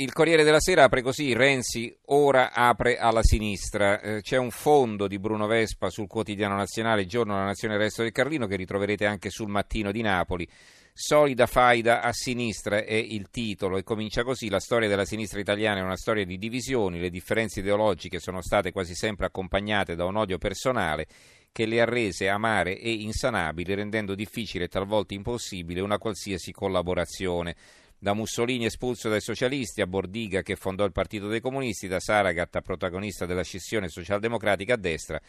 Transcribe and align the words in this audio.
Il 0.00 0.12
Corriere 0.12 0.44
della 0.44 0.60
Sera 0.60 0.84
apre 0.84 1.02
così, 1.02 1.32
Renzi 1.32 1.92
ora 2.06 2.52
apre 2.52 2.98
alla 2.98 3.24
sinistra. 3.24 4.00
Eh, 4.00 4.20
c'è 4.20 4.36
un 4.36 4.52
fondo 4.52 5.08
di 5.08 5.18
Bruno 5.18 5.48
Vespa 5.48 5.90
sul 5.90 6.06
quotidiano 6.06 6.54
nazionale 6.54 7.04
Giorno 7.04 7.32
della 7.32 7.46
Nazione 7.46 7.74
e 7.74 7.78
Resto 7.78 8.02
del 8.02 8.12
Carlino 8.12 8.46
che 8.46 8.54
ritroverete 8.54 9.06
anche 9.06 9.28
sul 9.28 9.48
mattino 9.48 9.90
di 9.90 10.00
Napoli. 10.00 10.48
Solida 10.92 11.46
faida 11.46 12.02
a 12.02 12.12
sinistra 12.12 12.84
è 12.84 12.94
il 12.94 13.28
titolo 13.28 13.76
e 13.76 13.82
comincia 13.82 14.22
così. 14.22 14.48
La 14.48 14.60
storia 14.60 14.86
della 14.86 15.04
sinistra 15.04 15.40
italiana 15.40 15.80
è 15.80 15.82
una 15.82 15.96
storia 15.96 16.24
di 16.24 16.38
divisioni, 16.38 17.00
le 17.00 17.10
differenze 17.10 17.58
ideologiche 17.58 18.20
sono 18.20 18.40
state 18.40 18.70
quasi 18.70 18.94
sempre 18.94 19.26
accompagnate 19.26 19.96
da 19.96 20.04
un 20.04 20.14
odio 20.14 20.38
personale 20.38 21.08
che 21.50 21.66
le 21.66 21.80
ha 21.80 21.84
rese 21.84 22.28
amare 22.28 22.78
e 22.78 22.92
insanabili, 22.92 23.74
rendendo 23.74 24.14
difficile 24.14 24.66
e 24.66 24.68
talvolta 24.68 25.14
impossibile 25.14 25.80
una 25.80 25.98
qualsiasi 25.98 26.52
collaborazione 26.52 27.56
da 27.98 28.14
Mussolini 28.14 28.66
espulso 28.66 29.08
dai 29.08 29.20
socialisti 29.20 29.80
a 29.80 29.86
Bordiga 29.86 30.42
che 30.42 30.54
fondò 30.54 30.84
il 30.84 30.92
Partito 30.92 31.26
dei 31.26 31.40
Comunisti, 31.40 31.88
da 31.88 31.98
Saragat 31.98 32.60
protagonista 32.60 33.26
della 33.26 33.42
scissione 33.42 33.88
socialdemocratica 33.88 34.74
a 34.74 34.78
destra, 34.78 35.20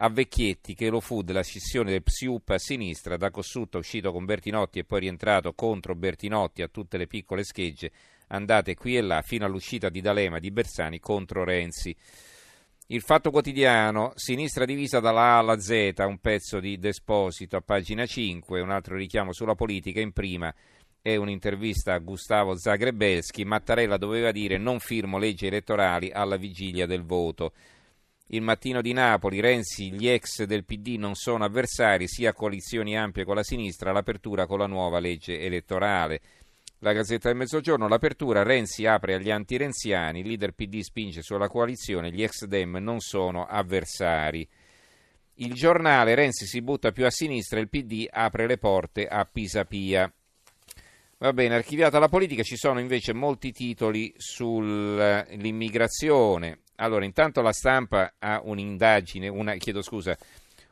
a 0.00 0.08
Vecchietti 0.08 0.74
che 0.74 0.90
lo 0.90 1.00
fu 1.00 1.22
della 1.22 1.42
scissione 1.42 1.90
del 1.90 2.02
PSIUP 2.02 2.50
a 2.50 2.58
sinistra, 2.58 3.16
da 3.16 3.30
Cossutta 3.30 3.78
uscito 3.78 4.10
con 4.10 4.24
Bertinotti 4.24 4.80
e 4.80 4.84
poi 4.84 5.00
rientrato 5.00 5.52
contro 5.52 5.94
Bertinotti 5.94 6.62
a 6.62 6.68
tutte 6.68 6.98
le 6.98 7.06
piccole 7.06 7.44
schegge 7.44 7.92
andate 8.28 8.74
qui 8.74 8.96
e 8.96 9.00
là 9.00 9.22
fino 9.22 9.44
all'uscita 9.44 9.88
di 9.88 10.00
D'Alema 10.00 10.38
di 10.38 10.50
Bersani 10.50 10.98
contro 10.98 11.44
Renzi. 11.44 11.94
Il 12.90 13.02
Fatto 13.02 13.30
Quotidiano, 13.30 14.12
sinistra 14.14 14.64
divisa 14.64 14.98
dalla 14.98 15.34
A 15.34 15.38
alla 15.38 15.60
Z, 15.60 15.92
un 15.98 16.18
pezzo 16.20 16.58
di 16.58 16.78
Desposito 16.78 17.56
a 17.56 17.60
pagina 17.60 18.06
5, 18.06 18.62
un 18.62 18.70
altro 18.70 18.96
richiamo 18.96 19.34
sulla 19.34 19.54
politica 19.54 20.00
in 20.00 20.12
prima 20.12 20.52
è 21.00 21.16
un'intervista 21.16 21.94
a 21.94 21.98
Gustavo 21.98 22.58
Zagrebelski, 22.58 23.44
Mattarella 23.44 23.96
doveva 23.96 24.32
dire 24.32 24.58
non 24.58 24.80
firmo 24.80 25.18
leggi 25.18 25.46
elettorali 25.46 26.10
alla 26.10 26.36
vigilia 26.36 26.86
del 26.86 27.04
voto. 27.04 27.52
Il 28.30 28.42
mattino 28.42 28.82
di 28.82 28.92
Napoli, 28.92 29.40
Renzi, 29.40 29.90
gli 29.90 30.06
ex 30.06 30.42
del 30.42 30.64
PD 30.64 30.96
non 30.98 31.14
sono 31.14 31.44
avversari, 31.44 32.06
sia 32.06 32.34
coalizioni 32.34 32.94
ampie 32.96 33.24
con 33.24 33.34
la 33.34 33.42
sinistra, 33.42 33.90
l'apertura 33.90 34.46
con 34.46 34.58
la 34.58 34.66
nuova 34.66 34.98
legge 34.98 35.40
elettorale. 35.40 36.20
La 36.80 36.92
Gazzetta 36.92 37.28
del 37.28 37.38
Mezzogiorno, 37.38 37.88
l'apertura, 37.88 38.42
Renzi 38.42 38.84
apre 38.84 39.14
agli 39.14 39.30
anti-renziani, 39.30 40.20
il 40.20 40.26
leader 40.26 40.52
PD 40.52 40.80
spinge 40.80 41.22
sulla 41.22 41.48
coalizione, 41.48 42.12
gli 42.12 42.22
ex 42.22 42.44
Dem 42.44 42.76
non 42.76 43.00
sono 43.00 43.46
avversari. 43.46 44.46
Il 45.36 45.54
giornale, 45.54 46.14
Renzi 46.14 46.44
si 46.44 46.60
butta 46.60 46.92
più 46.92 47.06
a 47.06 47.10
sinistra, 47.10 47.60
il 47.60 47.68
PD 47.68 48.06
apre 48.10 48.46
le 48.46 48.58
porte 48.58 49.06
a 49.06 49.24
Pisapia. 49.24 50.12
Va 51.20 51.32
bene, 51.32 51.56
archiviata 51.56 51.98
la 51.98 52.06
politica, 52.06 52.44
ci 52.44 52.56
sono 52.56 52.78
invece 52.78 53.12
molti 53.12 53.50
titoli 53.50 54.14
sull'immigrazione. 54.16 56.60
Allora, 56.76 57.04
intanto 57.04 57.40
la 57.40 57.52
stampa 57.52 58.14
ha 58.20 58.40
un'indagine, 58.44 59.26
una, 59.26 59.56
chiedo 59.56 59.82
scusa, 59.82 60.16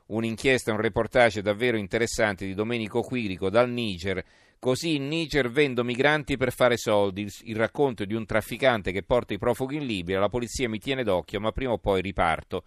un'inchiesta, 0.07 0.71
un 0.71 0.81
reportage 0.81 1.43
davvero 1.43 1.77
interessante 1.77 2.47
di 2.47 2.55
Domenico 2.55 3.01
Quirico 3.01 3.51
dal 3.51 3.69
Niger. 3.69 4.25
Così 4.61 4.95
in 4.95 5.09
Niger 5.09 5.51
vendo 5.51 5.83
migranti 5.83 6.37
per 6.37 6.53
fare 6.53 6.77
soldi. 6.77 7.23
Il, 7.23 7.33
il 7.47 7.57
racconto 7.57 8.05
di 8.05 8.15
un 8.15 8.25
trafficante 8.25 8.93
che 8.93 9.03
porta 9.03 9.35
i 9.35 9.39
profughi 9.39 9.75
in 9.75 9.85
Libia. 9.85 10.21
La 10.21 10.29
polizia 10.29 10.69
mi 10.69 10.79
tiene 10.79 11.03
d'occhio, 11.03 11.41
ma 11.41 11.51
prima 11.51 11.73
o 11.73 11.79
poi 11.79 12.01
riparto. 12.01 12.63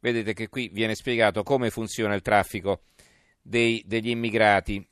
Vedete 0.00 0.32
che 0.32 0.48
qui 0.48 0.70
viene 0.72 0.96
spiegato 0.96 1.44
come 1.44 1.70
funziona 1.70 2.14
il 2.14 2.22
traffico 2.22 2.80
dei, 3.40 3.80
degli 3.86 4.10
immigrati. 4.10 4.84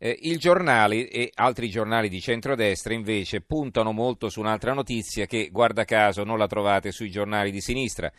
Eh, 0.00 0.16
il 0.22 0.38
giornale 0.38 1.08
e 1.08 1.32
altri 1.34 1.68
giornali 1.68 2.08
di 2.08 2.20
centrodestra 2.20 2.94
invece 2.94 3.40
puntano 3.40 3.90
molto 3.90 4.28
su 4.28 4.38
un'altra 4.38 4.72
notizia 4.72 5.26
che, 5.26 5.48
guarda 5.50 5.84
caso, 5.84 6.22
non 6.22 6.38
la 6.38 6.46
trovate 6.46 6.92
sui 6.92 7.10
giornali 7.10 7.50
di 7.50 7.60
sinistra. 7.60 8.10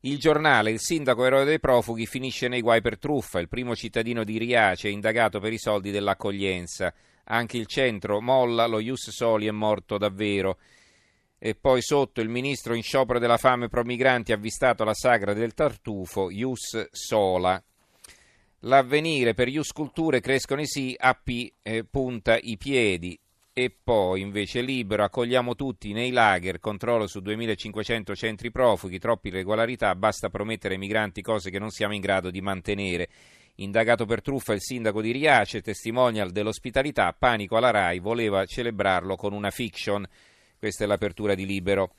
Il 0.00 0.18
giornale, 0.18 0.72
il 0.72 0.80
sindaco 0.80 1.24
eroe 1.24 1.44
dei 1.44 1.60
profughi, 1.60 2.06
finisce 2.06 2.48
nei 2.48 2.62
guai 2.62 2.80
per 2.80 2.98
truffa. 2.98 3.38
Il 3.38 3.48
primo 3.48 3.76
cittadino 3.76 4.24
di 4.24 4.38
Riace 4.38 4.88
è 4.88 4.90
indagato 4.90 5.38
per 5.38 5.52
i 5.52 5.58
soldi 5.58 5.92
dell'accoglienza. 5.92 6.92
Anche 7.24 7.58
il 7.58 7.66
centro 7.66 8.20
molla, 8.20 8.66
lo 8.66 8.80
Ius 8.80 9.10
Soli 9.10 9.46
è 9.46 9.52
morto 9.52 9.98
davvero. 9.98 10.58
E 11.38 11.54
poi 11.54 11.80
sotto 11.80 12.20
il 12.20 12.28
ministro 12.28 12.74
in 12.74 12.82
sciopero 12.82 13.20
della 13.20 13.36
fame 13.36 13.68
pro 13.68 13.84
migranti 13.84 14.32
ha 14.32 14.34
avvistato 14.34 14.82
la 14.82 14.94
sagra 14.94 15.32
del 15.32 15.54
tartufo, 15.54 16.28
Ius 16.28 16.88
Sola. 16.90 17.62
L'avvenire 18.64 19.32
per 19.32 19.48
Ius 19.48 19.72
Culture 19.72 20.20
crescono 20.20 20.60
i 20.60 20.66
sì, 20.66 20.94
AP 20.98 21.28
eh, 21.62 21.84
punta 21.84 22.38
i 22.38 22.58
piedi 22.58 23.18
e 23.54 23.74
poi 23.82 24.20
invece 24.20 24.60
libero 24.60 25.02
accogliamo 25.02 25.54
tutti 25.54 25.92
nei 25.92 26.10
lager, 26.10 26.60
controllo 26.60 27.06
su 27.06 27.20
2500 27.20 28.14
centri 28.14 28.50
profughi, 28.50 28.98
troppe 28.98 29.28
irregolarità, 29.28 29.94
basta 29.94 30.28
promettere 30.28 30.74
ai 30.74 30.80
migranti 30.80 31.22
cose 31.22 31.50
che 31.50 31.58
non 31.58 31.70
siamo 31.70 31.94
in 31.94 32.02
grado 32.02 32.30
di 32.30 32.42
mantenere. 32.42 33.08
Indagato 33.56 34.04
per 34.04 34.20
truffa 34.20 34.52
il 34.52 34.60
sindaco 34.60 35.00
di 35.00 35.12
Riace, 35.12 35.62
testimonial 35.62 36.30
dell'ospitalità, 36.30 37.14
panico 37.18 37.56
alla 37.56 37.70
RAI, 37.70 37.98
voleva 37.98 38.44
celebrarlo 38.44 39.16
con 39.16 39.32
una 39.32 39.50
fiction. 39.50 40.06
Questa 40.58 40.84
è 40.84 40.86
l'apertura 40.86 41.34
di 41.34 41.46
Libero. 41.46 41.94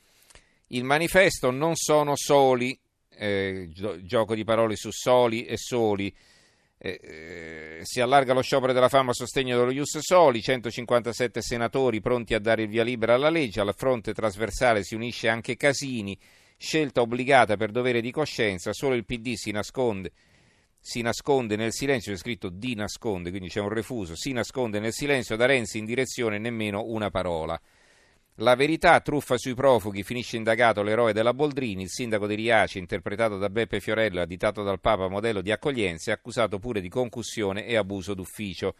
Il 0.68 0.84
manifesto 0.84 1.50
non 1.50 1.74
sono 1.74 2.12
soli, 2.14 2.78
eh, 3.10 3.68
gioco 4.02 4.34
di 4.36 4.44
parole 4.44 4.76
su 4.76 4.90
soli 4.90 5.44
e 5.44 5.56
soli. 5.56 6.12
Eh, 6.84 7.78
si 7.84 8.00
allarga 8.00 8.32
lo 8.32 8.42
sciopero 8.42 8.72
della 8.72 8.88
fama 8.88 9.12
a 9.12 9.14
sostegno 9.14 9.56
dello 9.56 9.70
Ius 9.70 9.98
Soli, 10.00 10.42
157 10.42 11.40
senatori 11.40 12.00
pronti 12.00 12.34
a 12.34 12.40
dare 12.40 12.62
il 12.62 12.68
via 12.68 12.82
libera 12.82 13.14
alla 13.14 13.30
legge, 13.30 13.60
al 13.60 13.72
fronte 13.76 14.12
trasversale 14.12 14.82
si 14.82 14.96
unisce 14.96 15.28
anche 15.28 15.54
Casini, 15.54 16.18
scelta 16.56 17.00
obbligata 17.00 17.56
per 17.56 17.70
dovere 17.70 18.00
di 18.00 18.10
coscienza, 18.10 18.72
solo 18.72 18.96
il 18.96 19.04
PD 19.04 19.34
si 19.34 19.52
nasconde, 19.52 20.10
si 20.80 21.02
nasconde 21.02 21.54
nel 21.54 21.72
silenzio, 21.72 22.12
è 22.12 22.16
scritto 22.16 22.48
di 22.48 22.74
nasconde, 22.74 23.30
quindi 23.30 23.48
c'è 23.48 23.60
un 23.60 23.68
refuso, 23.68 24.16
si 24.16 24.32
nasconde 24.32 24.80
nel 24.80 24.92
silenzio 24.92 25.36
da 25.36 25.46
Renzi 25.46 25.78
in 25.78 25.84
direzione 25.84 26.38
nemmeno 26.38 26.82
una 26.84 27.10
parola. 27.10 27.60
La 28.36 28.54
verità, 28.54 28.98
truffa 29.00 29.36
sui 29.36 29.52
profughi, 29.52 30.02
finisce 30.02 30.38
indagato 30.38 30.82
l'eroe 30.82 31.12
della 31.12 31.34
Boldrini, 31.34 31.82
il 31.82 31.90
sindaco 31.90 32.26
di 32.26 32.34
Riace, 32.34 32.78
interpretato 32.78 33.36
da 33.36 33.50
Beppe 33.50 33.78
Fiorello, 33.78 34.22
additato 34.22 34.62
dal 34.62 34.80
Papa 34.80 35.06
modello 35.08 35.42
di 35.42 35.52
accoglienza, 35.52 36.10
è 36.10 36.14
accusato 36.14 36.58
pure 36.58 36.80
di 36.80 36.88
concussione 36.88 37.66
e 37.66 37.76
abuso 37.76 38.14
d'ufficio. 38.14 38.74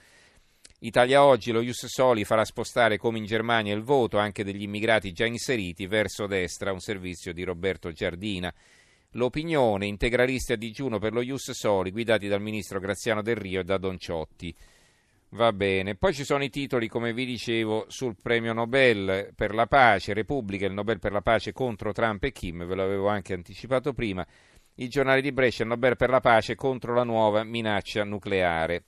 Italia 0.79 1.23
Oggi, 1.23 1.53
lo 1.53 1.61
Ius 1.61 1.85
Soli 1.85 2.25
farà 2.25 2.47
spostare 2.47 2.97
come 2.97 3.19
in 3.19 3.27
Germania 3.27 3.75
il 3.75 3.83
voto 3.83 4.17
anche 4.17 4.43
degli 4.43 4.63
immigrati 4.63 5.13
già 5.13 5.27
inseriti 5.27 5.87
verso 5.87 6.27
destra, 6.27 6.73
un 6.73 6.81
servizio 6.81 7.35
di 7.35 7.45
Roberto 7.45 7.93
Giardina. 7.93 8.53
L'opinione, 9.11 9.85
integralisti 9.85 10.55
a 10.55 10.57
digiuno 10.57 10.99
per 10.99 11.13
lo 11.13 11.21
Ius 11.21 11.51
Soli, 11.51 11.91
guidati 11.91 12.27
dal 12.27 12.41
ministro 12.41 12.81
Graziano 12.81 13.21
Del 13.21 13.37
Rio 13.37 13.61
e 13.61 13.65
da 13.65 13.77
Don 13.77 13.99
Ciotti. 13.99 14.57
Va 15.35 15.51
bene, 15.55 15.95
poi 15.95 16.13
ci 16.13 16.25
sono 16.25 16.45
i 16.45 16.51
titoli, 16.51 16.89
come 16.89 17.15
vi 17.15 17.25
dicevo, 17.25 17.87
sul 17.89 18.17
premio 18.21 18.53
Nobel 18.53 19.33
per 19.35 19.55
la 19.55 19.67
pace, 19.67 20.13
Repubblica, 20.13 20.67
il 20.67 20.75
Nobel 20.75 20.99
per 20.99 21.11
la 21.11 21.23
pace 21.23 21.53
contro 21.53 21.93
Trump 21.93 22.23
e 22.25 22.33
Kim, 22.33 22.67
ve 22.67 22.75
l'avevo 22.75 23.09
anche 23.09 23.33
anticipato 23.33 23.95
prima, 23.95 24.27
il 24.75 24.91
giornale 24.91 25.23
di 25.23 25.33
Brescia, 25.33 25.63
il 25.63 25.71
Nobel 25.71 25.97
per 25.97 26.11
la 26.11 26.21
pace 26.21 26.55
contro 26.55 26.93
la 26.93 27.05
nuova 27.05 27.45
minaccia 27.45 28.05
nucleare. 28.05 28.85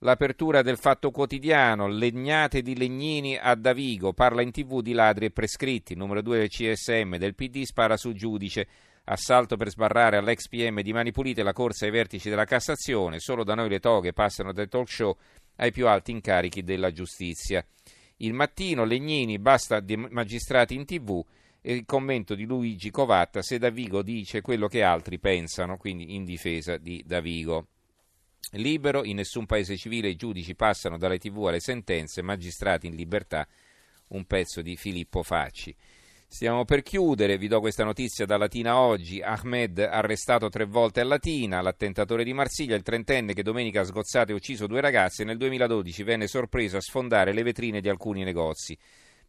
L'apertura 0.00 0.62
del 0.62 0.78
Fatto 0.78 1.10
Quotidiano, 1.10 1.88
legnate 1.88 2.62
di 2.62 2.76
Legnini 2.76 3.36
a 3.36 3.56
Davigo, 3.56 4.12
parla 4.12 4.42
in 4.42 4.52
tv 4.52 4.82
di 4.82 4.92
ladri 4.92 5.24
e 5.24 5.30
prescritti, 5.32 5.96
numero 5.96 6.22
2 6.22 6.38
del 6.38 6.48
CSM, 6.48 7.16
del 7.16 7.34
PD 7.34 7.64
spara 7.64 7.96
sul 7.96 8.14
giudice, 8.14 8.68
assalto 9.06 9.56
per 9.56 9.70
sbarrare 9.70 10.16
all'ex 10.16 10.48
PM 10.48 10.80
di 10.80 10.92
Mani 10.92 11.12
Pulite 11.12 11.42
la 11.42 11.52
corsa 11.52 11.84
ai 11.84 11.90
vertici 11.90 12.28
della 12.28 12.44
Cassazione, 12.44 13.18
solo 13.18 13.44
da 13.44 13.54
noi 13.54 13.68
le 13.68 13.80
toghe 13.80 14.12
passano 14.12 14.52
dai 14.52 14.68
talk 14.68 14.88
show 14.88 15.16
ai 15.56 15.72
più 15.72 15.86
alti 15.86 16.10
incarichi 16.10 16.62
della 16.62 16.90
giustizia. 16.90 17.64
Il 18.18 18.32
mattino 18.32 18.84
Legnini 18.84 19.38
basta 19.38 19.82
magistrati 20.08 20.74
in 20.74 20.86
tv 20.86 21.22
e 21.60 21.74
il 21.74 21.84
commento 21.84 22.34
di 22.34 22.44
Luigi 22.44 22.90
Covatta 22.90 23.42
se 23.42 23.58
Davigo 23.58 24.02
dice 24.02 24.40
quello 24.40 24.68
che 24.68 24.82
altri 24.82 25.18
pensano, 25.18 25.76
quindi 25.76 26.14
in 26.14 26.24
difesa 26.24 26.76
di 26.76 27.02
Davigo. 27.04 27.68
Libero, 28.52 29.04
in 29.04 29.16
nessun 29.16 29.46
paese 29.46 29.76
civile 29.76 30.08
i 30.08 30.16
giudici 30.16 30.54
passano 30.54 30.96
dalle 30.96 31.18
tv 31.18 31.46
alle 31.46 31.60
sentenze, 31.60 32.22
magistrati 32.22 32.86
in 32.86 32.94
libertà, 32.94 33.46
un 34.08 34.24
pezzo 34.24 34.62
di 34.62 34.76
Filippo 34.76 35.22
Facci. 35.22 35.74
Stiamo 36.28 36.64
per 36.64 36.82
chiudere, 36.82 37.38
vi 37.38 37.46
do 37.46 37.60
questa 37.60 37.84
notizia 37.84 38.26
da 38.26 38.36
Latina 38.36 38.78
oggi. 38.78 39.22
Ahmed 39.22 39.78
arrestato 39.78 40.48
tre 40.48 40.64
volte 40.64 41.00
a 41.00 41.04
Latina, 41.04 41.62
l'attentatore 41.62 42.24
di 42.24 42.32
Marsiglia, 42.32 42.74
il 42.74 42.82
trentenne 42.82 43.32
che 43.32 43.44
domenica 43.44 43.80
ha 43.80 43.84
sgozzato 43.84 44.32
e 44.32 44.34
ucciso 44.34 44.66
due 44.66 44.80
ragazze, 44.80 45.24
nel 45.24 45.38
2012 45.38 46.02
venne 46.02 46.26
sorpreso 46.26 46.76
a 46.76 46.80
sfondare 46.80 47.32
le 47.32 47.44
vetrine 47.44 47.80
di 47.80 47.88
alcuni 47.88 48.24
negozi. 48.24 48.76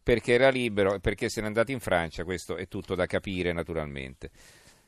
Perché 0.02 0.32
era 0.32 0.50
libero 0.50 0.94
e 0.94 1.00
perché 1.00 1.28
se 1.30 1.40
n'è 1.40 1.46
andato 1.46 1.70
in 1.70 1.80
Francia, 1.80 2.24
questo 2.24 2.56
è 2.56 2.66
tutto 2.66 2.94
da 2.94 3.06
capire 3.06 3.52
naturalmente. 3.52 4.30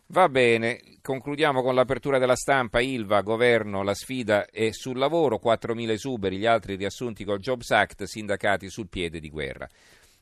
Va 0.09 0.29
bene, 0.29 0.81
concludiamo 1.01 1.63
con 1.63 1.77
l'apertura 1.77 2.19
della 2.19 2.35
stampa. 2.35 2.81
Ilva, 2.81 3.21
governo, 3.21 3.85
la 3.85 3.95
sfida 3.95 4.47
è 4.47 4.73
sul 4.73 4.99
lavoro, 4.99 5.41
4.000 5.43 5.91
esuberi, 5.91 6.39
gli 6.39 6.47
altri 6.47 6.75
riassunti 6.75 7.25
col 7.25 7.39
Jobs 7.39 7.71
Act, 7.71 8.03
sindacati 8.03 8.69
sul 8.69 8.89
piede 8.89 9.21
di 9.21 9.31
guerra. 9.31 9.69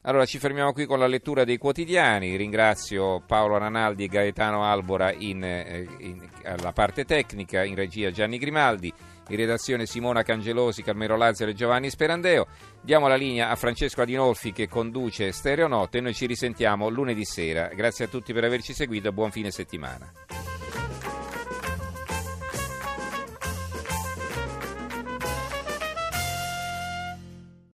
Allora 0.03 0.25
ci 0.25 0.39
fermiamo 0.39 0.73
qui 0.73 0.87
con 0.87 1.01
la 1.01 1.09
lettura 1.09 1.45
dei 1.45 1.59
quotidiani, 1.59 2.37
ringrazio 2.37 3.21
Paolo 3.27 3.59
Ranaldi 3.59 4.05
e 4.05 4.09
Gaetano 4.09 4.65
Albora 4.65 5.13
in, 5.13 5.43
eh, 5.43 5.87
in, 5.99 6.27
alla 6.45 6.73
parte 6.73 7.05
tecnica, 7.05 7.65
in 7.65 7.75
regia 7.75 8.13
Gianni 8.13 8.39
Grimaldi, 8.39 8.93
in 9.29 9.37
redazione 9.37 9.87
Simona 9.87 10.23
Cangelosi, 10.23 10.85
Calmero 10.85 11.17
Lazzaro 11.17 11.51
e 11.51 11.55
Giovanni 11.55 11.91
Sperandeo. 11.91 12.47
Diamo 12.81 13.09
la 13.09 13.17
linea 13.17 13.51
a 13.51 13.57
Francesco 13.57 14.03
Adinolfi 14.03 14.53
che 14.53 14.69
conduce 14.69 15.33
Stereonotte 15.33 15.99
e 15.99 16.01
noi 16.01 16.15
ci 16.15 16.27
risentiamo 16.27 16.89
lunedì 16.89 17.25
sera. 17.25 17.67
Grazie 17.75 18.05
a 18.05 18.09
tutti 18.09 18.33
per 18.33 18.45
averci 18.45 18.73
seguito 18.73 19.09
e 19.09 19.13
buon 19.13 19.33
fine 19.33 19.51
settimana. 19.51 20.11